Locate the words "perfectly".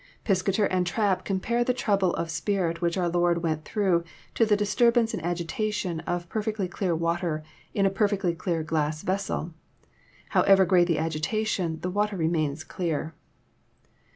6.27-6.67, 7.91-8.33